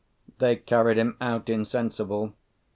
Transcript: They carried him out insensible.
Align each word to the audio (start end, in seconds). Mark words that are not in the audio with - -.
They 0.39 0.55
carried 0.55 0.97
him 0.97 1.15
out 1.21 1.47
insensible. 1.47 2.33